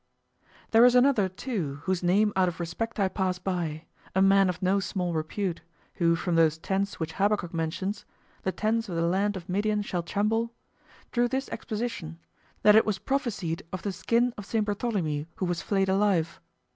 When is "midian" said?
9.47-9.83